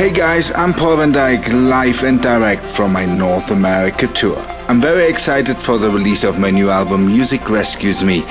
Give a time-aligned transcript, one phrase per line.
[0.00, 4.38] Hey guys, I'm Paul van Dyk, live and direct from my North America tour.
[4.66, 8.24] I'm very excited for the release of my new album Music Rescues Me.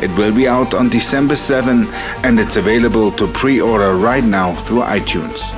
[0.00, 1.88] It will be out on December 7
[2.22, 5.50] and it's available to pre order right now through iTunes.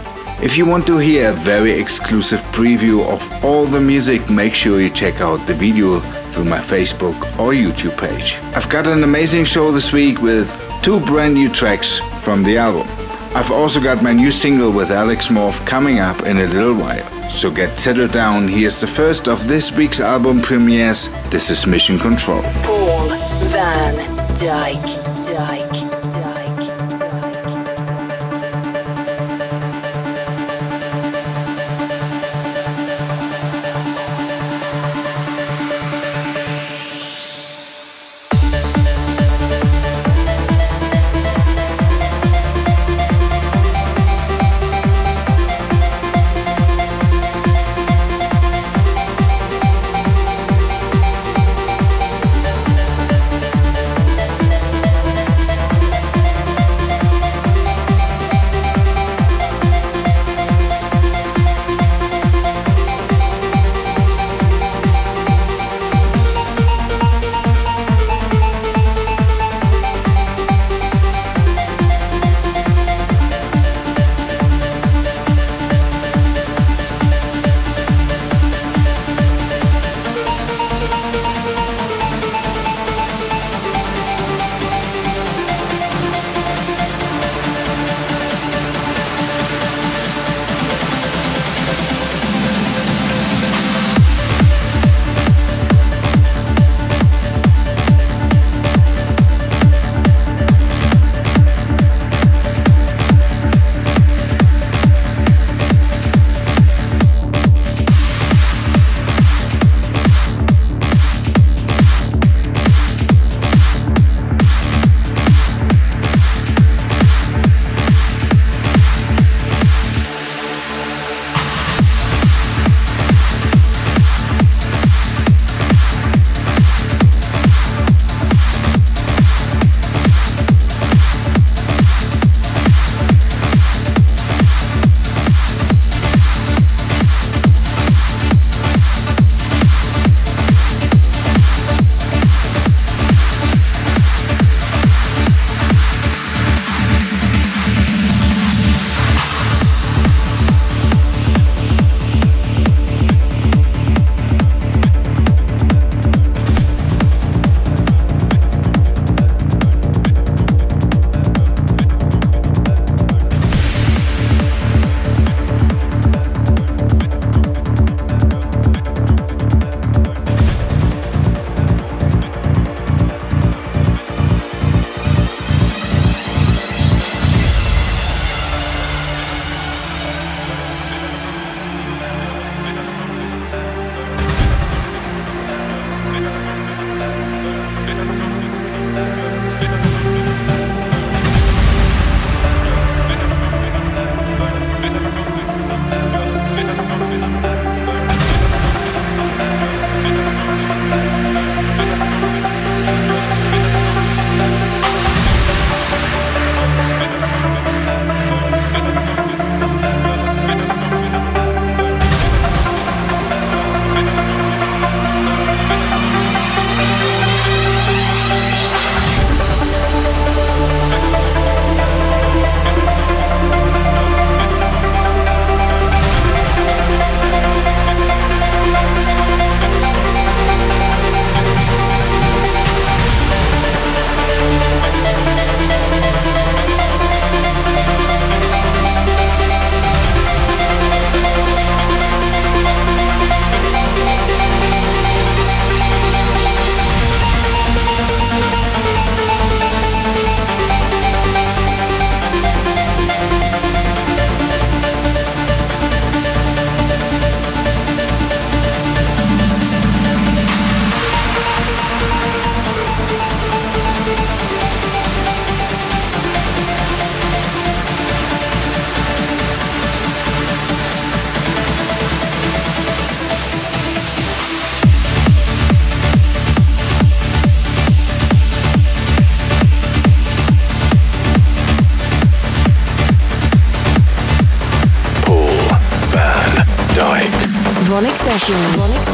[0.42, 4.80] If you want to hear a very exclusive preview of all the music, make sure
[4.80, 6.00] you check out the video
[6.30, 8.38] through my Facebook or YouTube page.
[8.56, 10.48] I've got an amazing show this week with
[10.82, 12.88] two brand new tracks from the album.
[13.34, 17.04] I've also got my new single with Alex Morph coming up in a little while.
[17.30, 18.48] So get settled down.
[18.48, 21.08] Here's the first of this week's album premieres.
[21.30, 22.42] This is Mission Control.
[22.62, 23.08] Paul
[23.48, 23.94] van
[24.34, 24.82] Dyk.
[25.22, 25.87] Dyk.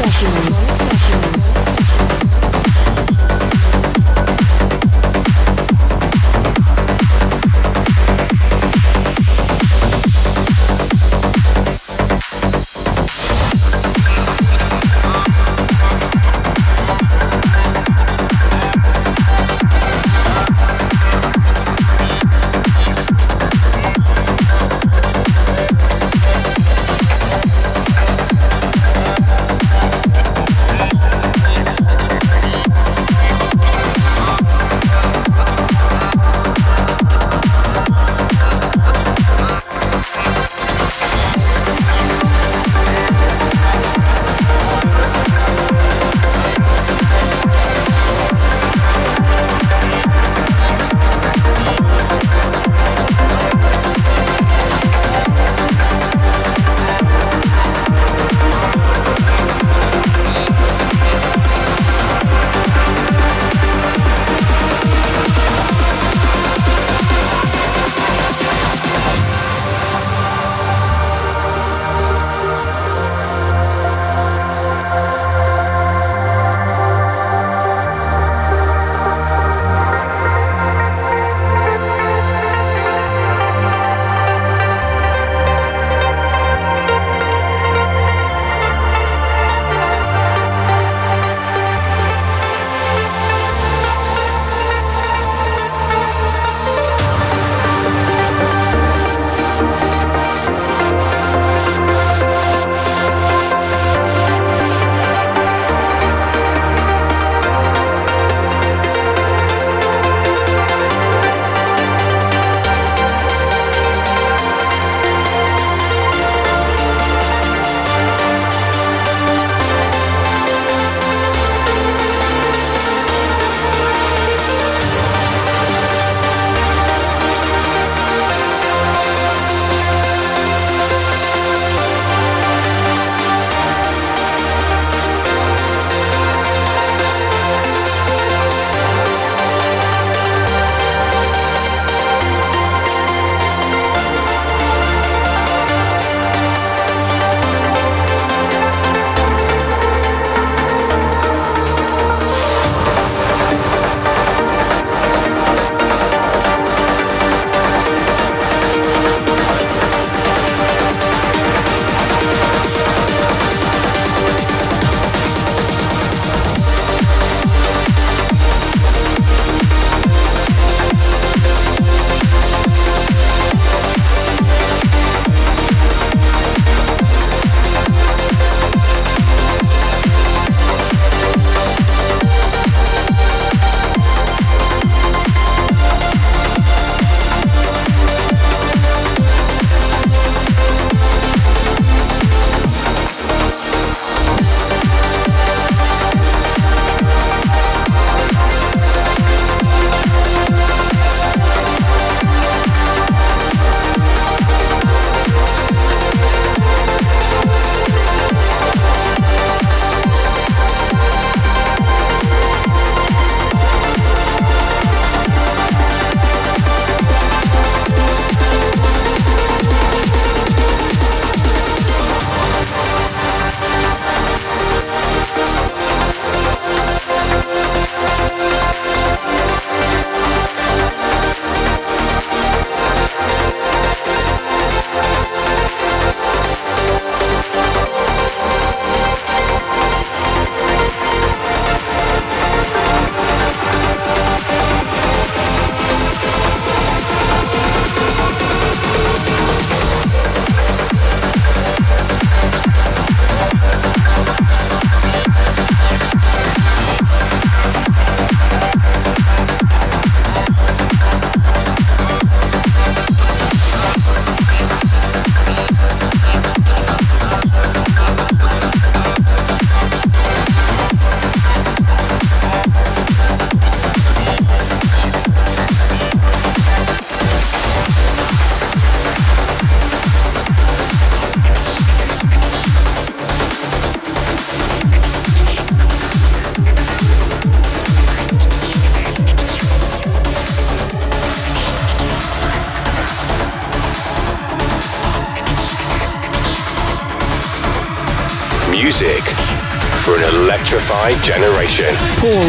[0.04, 0.68] Sessions.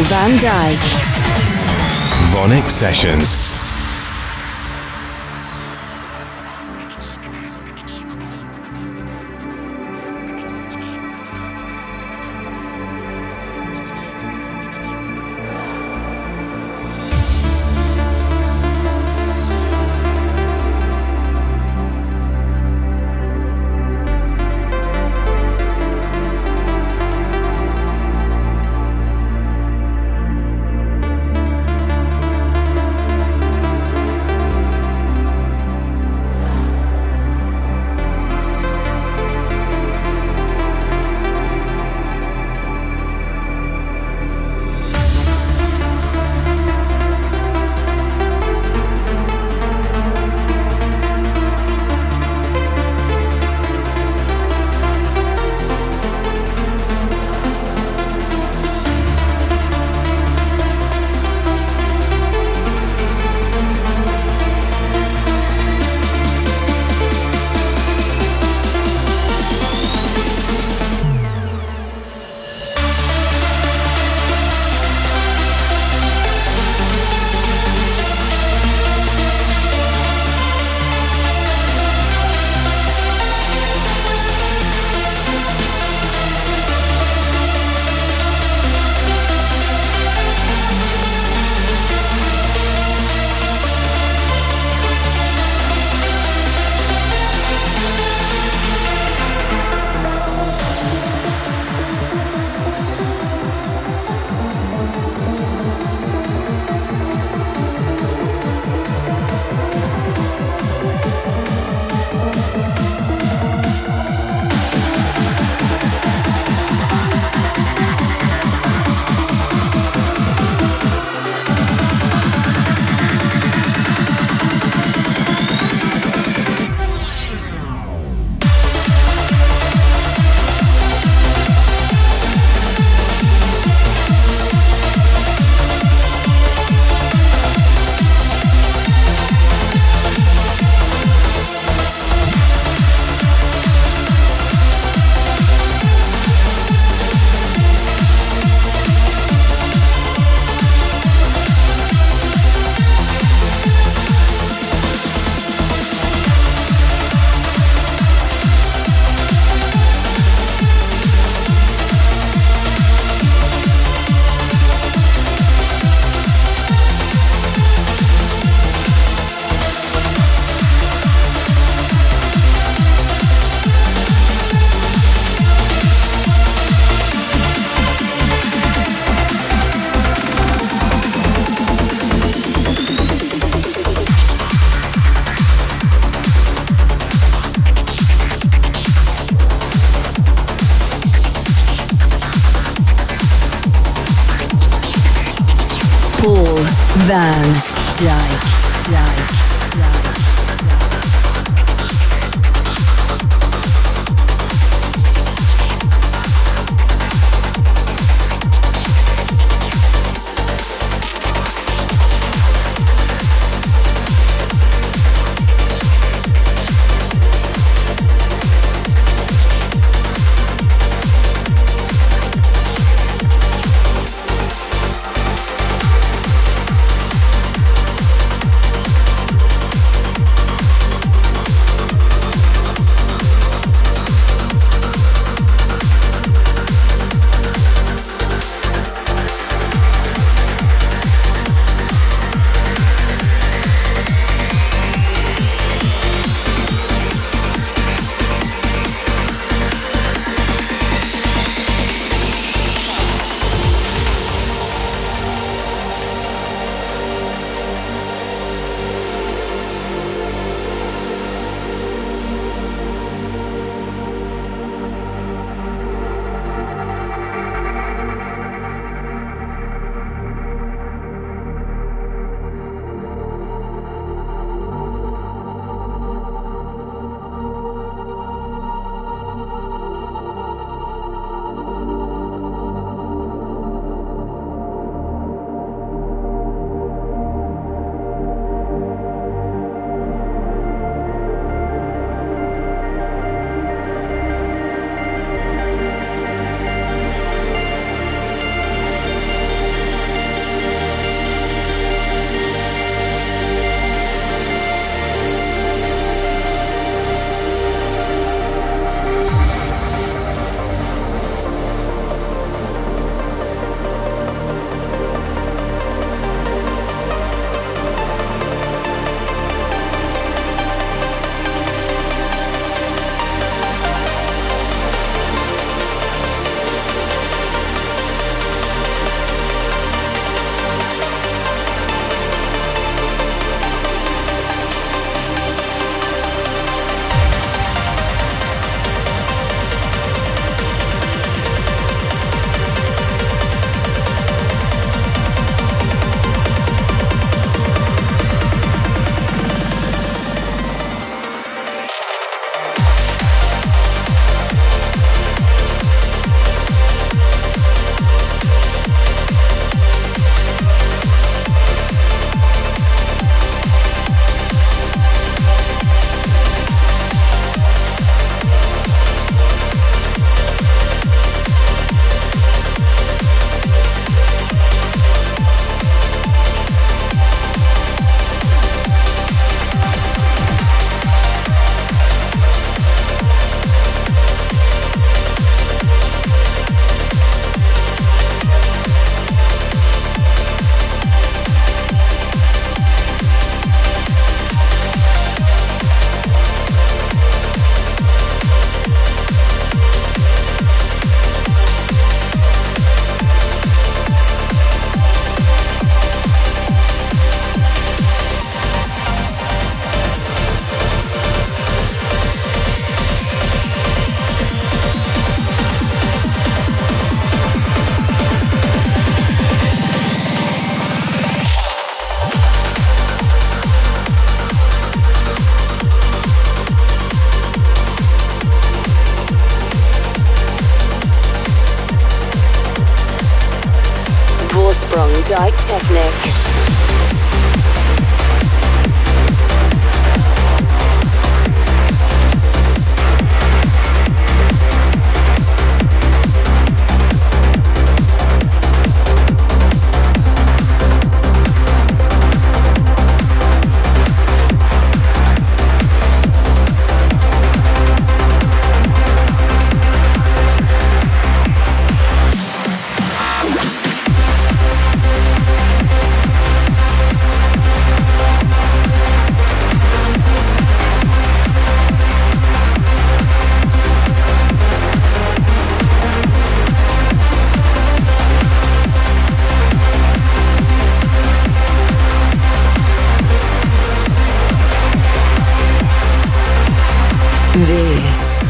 [0.08, 0.82] Van Dyk.
[2.30, 3.45] VONYC Sessions.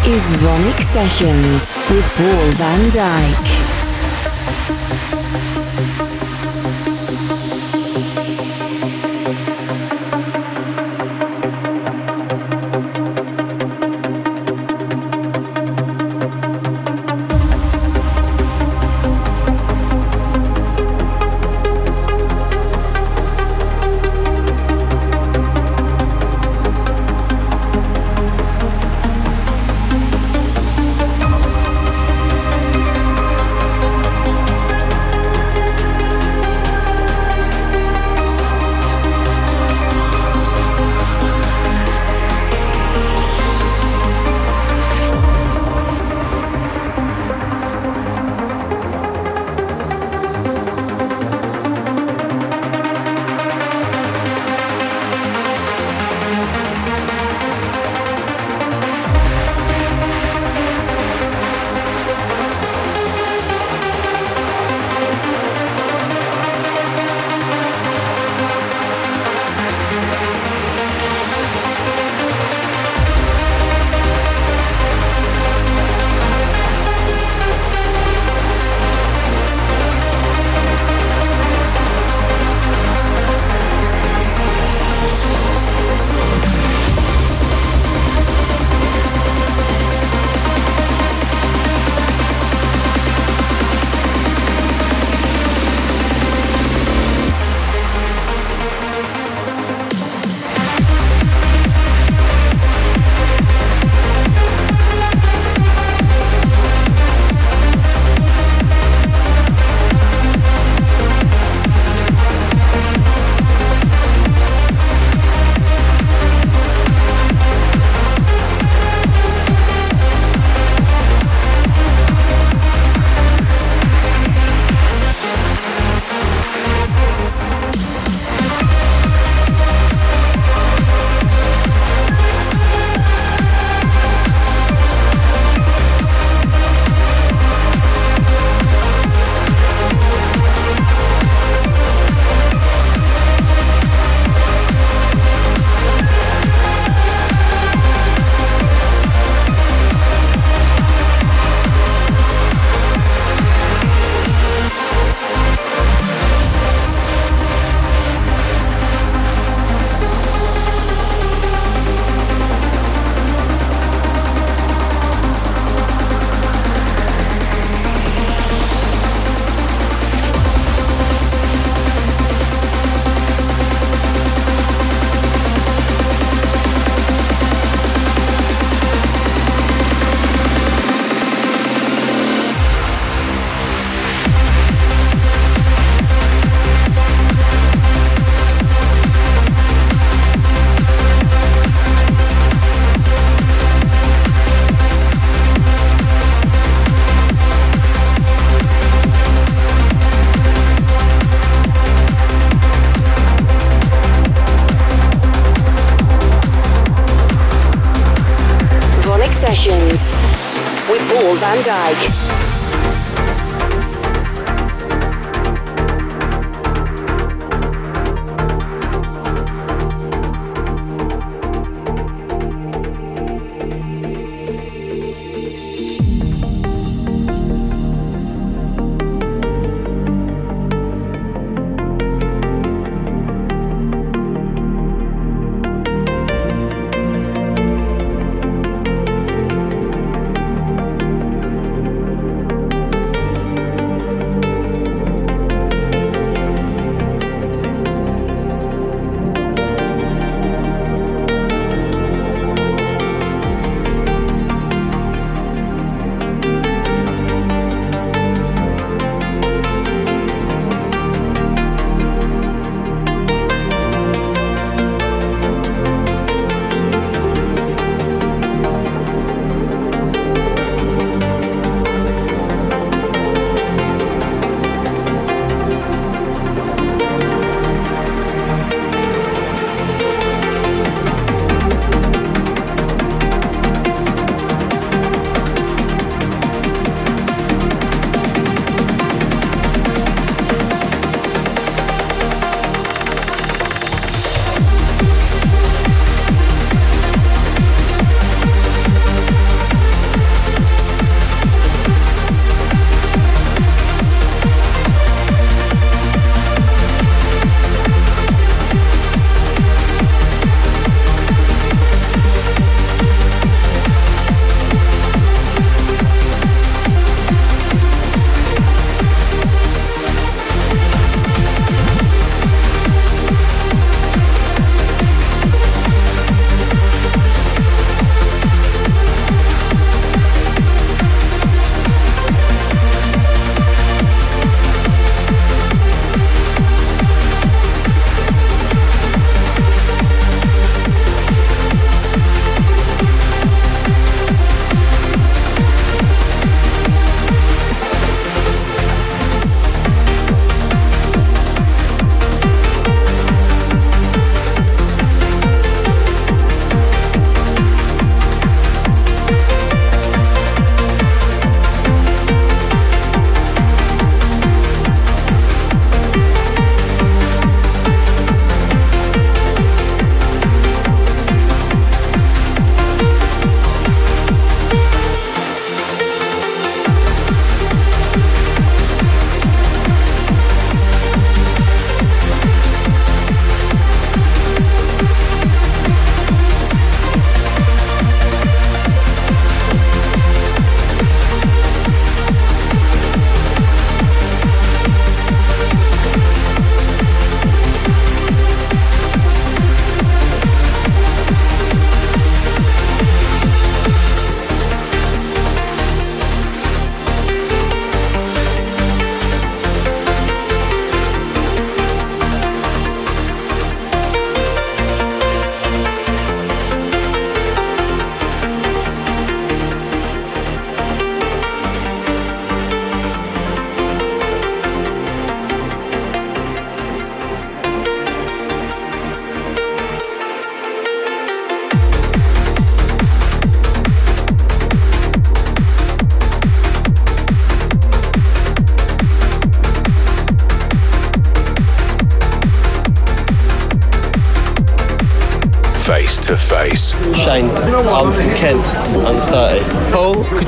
[0.09, 3.66] VONYC Sessions with Paul van Dyk.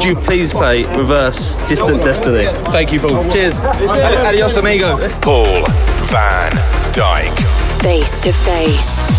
[0.08, 2.46] You please play Reverse Distant Destiny?
[2.72, 3.28] Thank you, Paul.
[3.28, 3.60] Cheers.
[3.60, 4.96] Adios, amigo.
[5.20, 5.66] Paul
[6.06, 6.50] van
[6.94, 7.82] Dyk.
[7.82, 9.17] Face to face.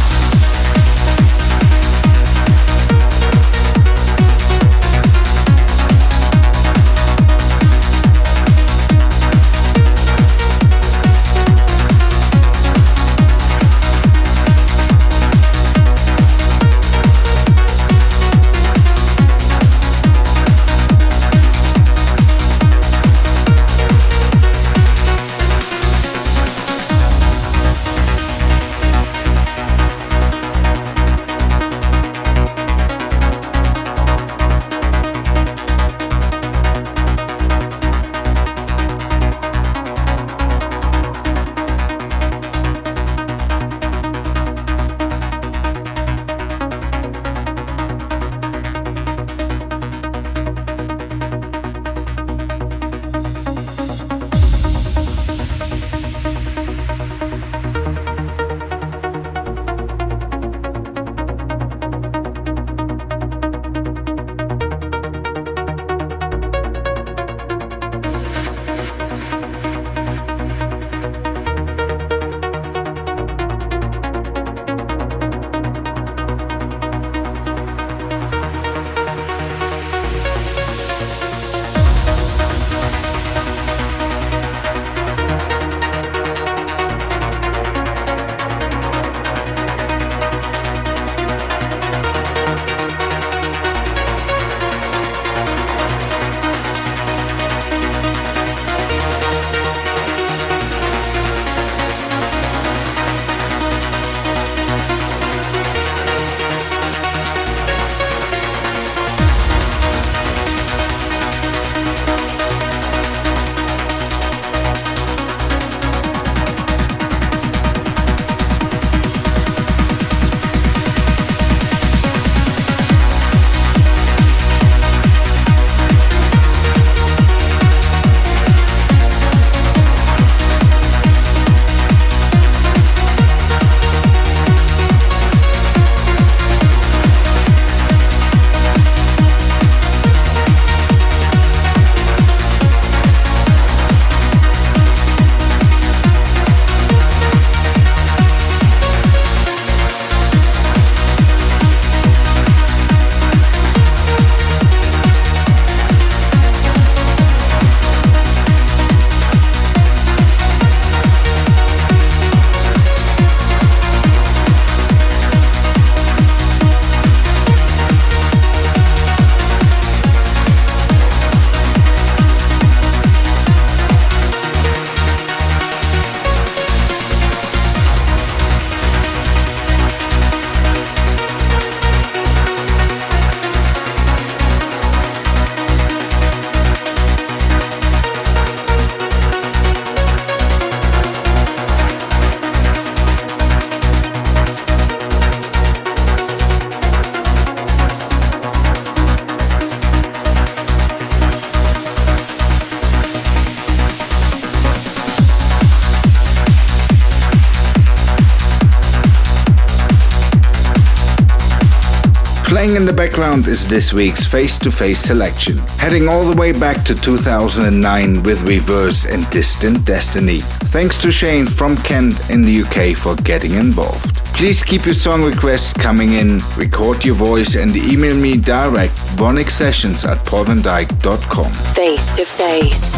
[213.20, 218.24] Background is this week's face to face selection, heading all the way back to 2009
[218.24, 220.40] with Reverse and Distant Destiny.
[220.72, 224.16] Thanks to Shane from Kent in the UK for getting involved.
[224.34, 230.10] Please keep your song requests coming in, record your voice, and email me direct VonycSessions
[230.10, 231.52] at paulvandyk.com.
[231.74, 232.96] Face to face.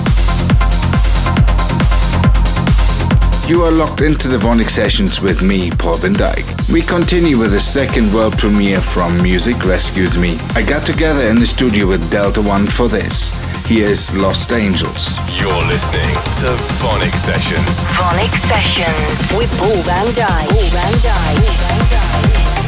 [3.49, 6.60] You are locked into the VONYC sessions with me, Paul Van Dyk.
[6.71, 10.37] We continue with the second world premiere from Music Rescues Me.
[10.55, 13.29] I got together in the studio with Delta One for this.
[13.65, 15.17] Here's Lost Angels.
[15.37, 17.83] You're listening to VONYC Sessions.
[17.91, 20.47] VONYC Sessions with Paul Van Dyk.
[20.47, 20.93] Paul Van
[21.83, 22.60] Dyk.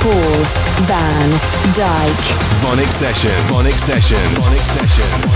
[0.00, 0.44] Paul
[0.86, 1.30] Van
[1.76, 2.20] Dyk.
[2.62, 3.50] VONYC Sessions.
[3.50, 4.38] VONYC Sessions.
[4.38, 5.26] VONYC VONYC Sessions.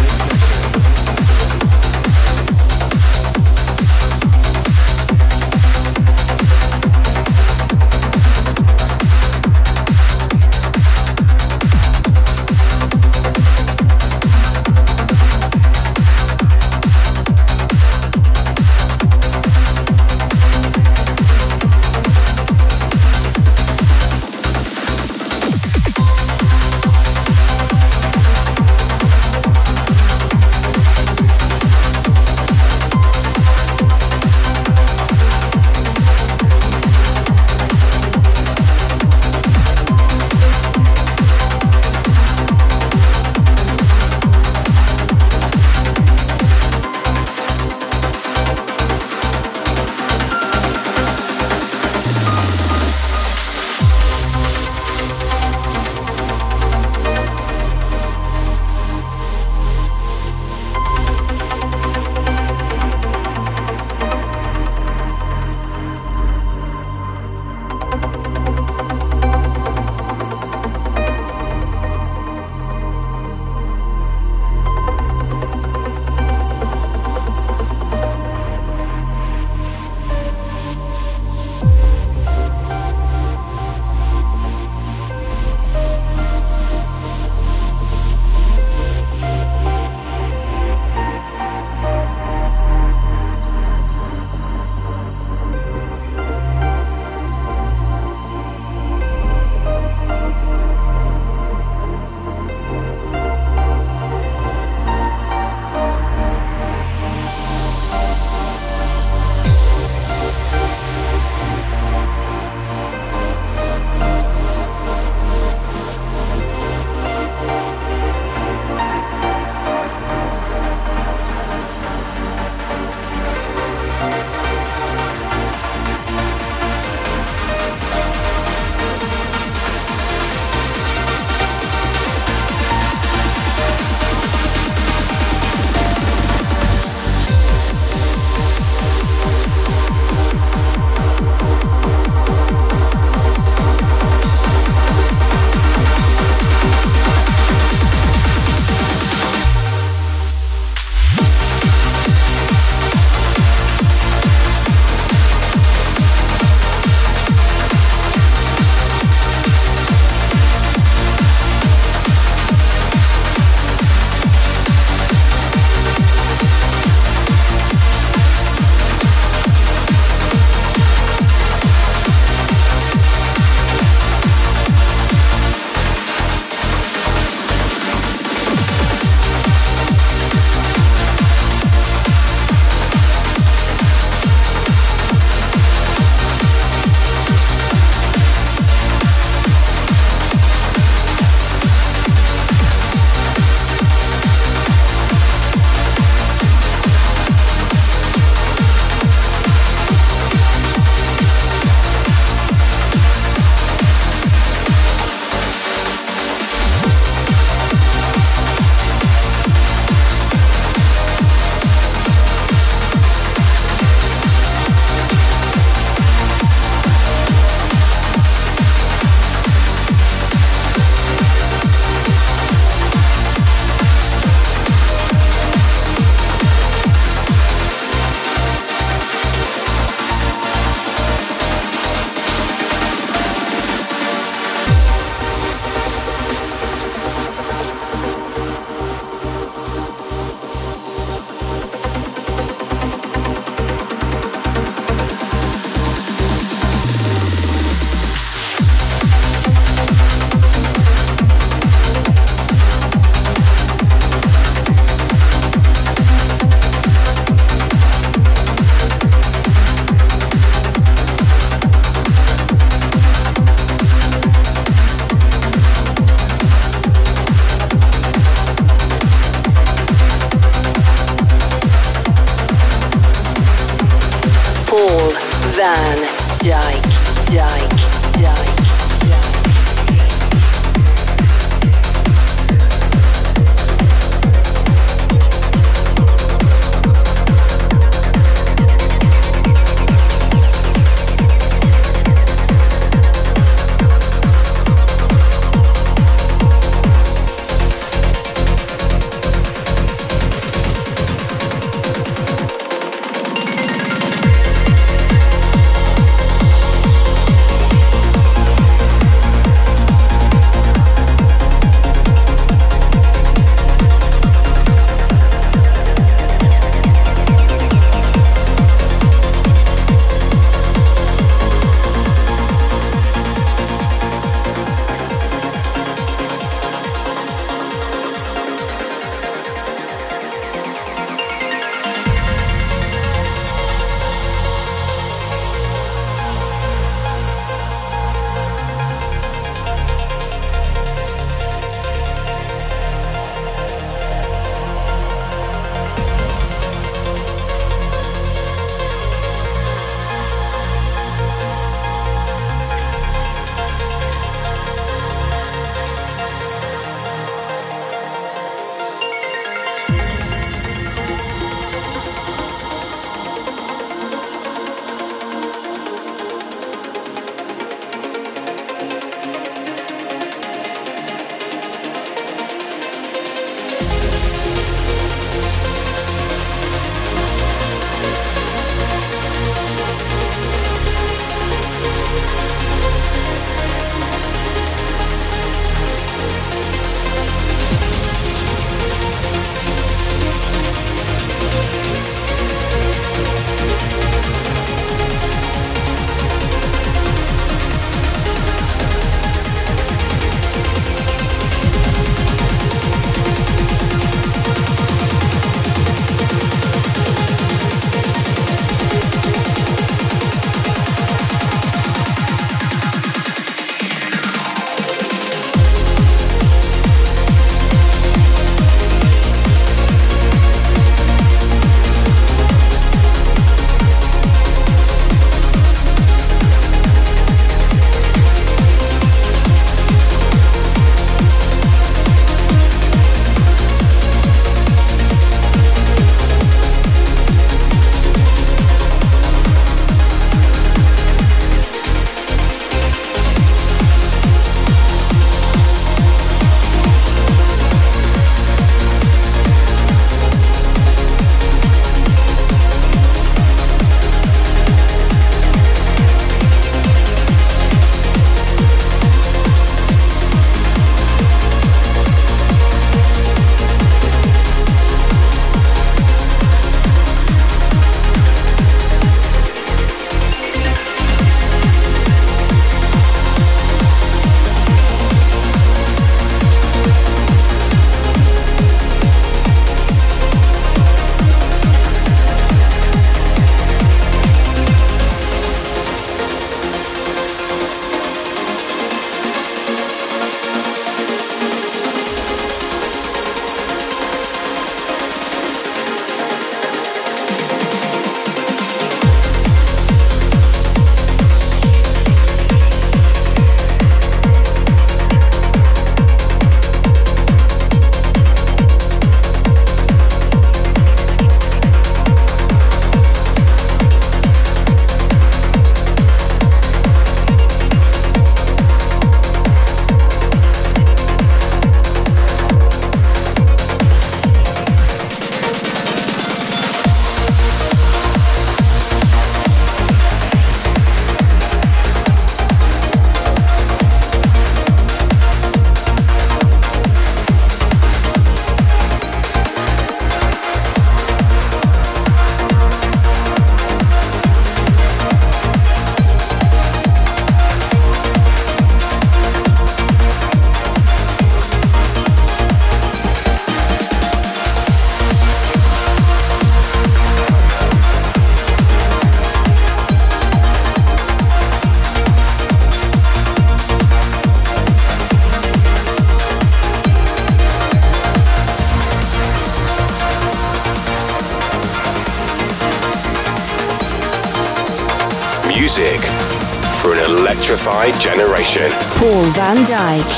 [577.54, 578.68] Electrified generation.
[578.98, 580.10] Paul van Dyk.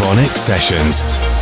[0.00, 1.33] VONYC Sessions.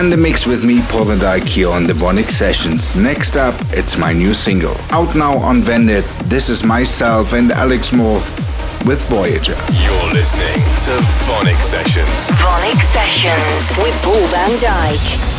[0.00, 2.96] You are in the mix with me, Paul van Dyk, here on the VONYC Sessions.
[2.96, 4.74] Next up, it's my new single.
[4.92, 8.30] Out now on Vandit, this is myself and Alex Morph
[8.86, 9.58] with Voyager.
[9.82, 10.54] You're listening
[10.86, 10.96] to
[11.28, 12.30] VONYC Sessions.
[12.30, 15.29] VONYC Sessions with Paul van Dyk.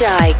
[0.00, 0.39] Dyk's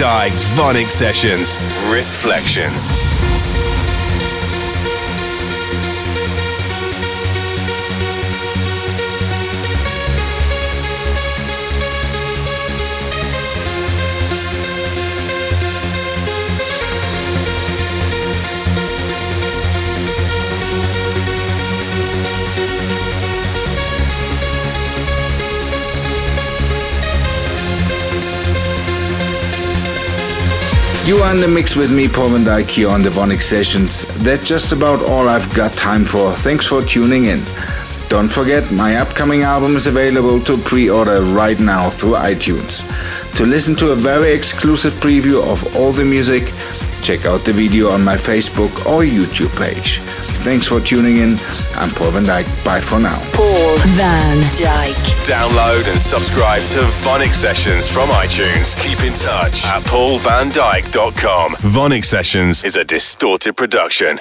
[0.00, 1.58] Dyk's VONYC Sessions
[1.92, 3.09] Reflections.
[31.10, 34.04] You are in the mix with me, Paul van Dyk, here on the VONYC Sessions.
[34.22, 36.32] That's just about all I've got time for.
[36.34, 37.42] Thanks for tuning in.
[38.08, 42.86] Don't forget, my upcoming album is available to pre-order right now through iTunes.
[43.34, 46.52] To listen to a very exclusive preview of all the music,
[47.02, 49.98] check out the video on my Facebook or YouTube page.
[50.44, 51.38] Thanks for tuning in.
[51.80, 52.44] I'm Paul van Dyk.
[52.62, 53.18] Bye for now.
[53.32, 54.94] Paul van Dyk.
[55.24, 58.76] Download and subscribe to VONYC Sessions from iTunes.
[58.82, 61.54] Keep in touch at paulvandyk.com.
[61.54, 64.20] VONYC Sessions is a distorted production.